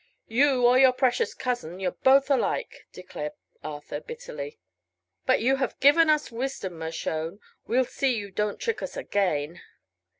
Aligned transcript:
"You 0.29 0.65
or 0.65 0.79
your 0.79 0.93
precious 0.93 1.35
cousin 1.35 1.79
you're 1.79 1.91
both 1.91 2.31
alike," 2.31 2.87
declared 2.91 3.33
Arthur, 3.63 4.01
bitterly. 4.01 4.57
"But 5.27 5.41
you 5.41 5.57
have 5.57 5.79
given 5.79 6.09
us 6.09 6.31
wisdom, 6.31 6.79
Mershone. 6.79 7.39
We'll 7.67 7.85
see 7.85 8.15
you 8.15 8.31
don't 8.31 8.59
trick 8.59 8.81
us 8.81 8.97
again." 8.97 9.61